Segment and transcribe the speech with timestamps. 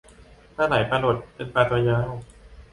[0.55, 2.09] ปลาไหล ปลาหลด เป็นปลาตัวยาว